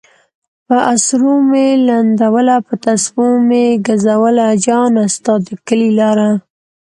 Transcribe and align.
پہ 0.67 0.77
اسرو 0.93 1.33
میی 1.49 1.67
لنڈولہ 1.85 2.57
پہ 2.65 2.73
تسپو 2.83 3.25
میی 3.47 3.63
گزولہ 3.87 4.47
جانہ! 4.63 5.03
ستا 5.13 5.33
د 5.43 5.45
کلی 5.67 5.89
لارہ 5.97 6.29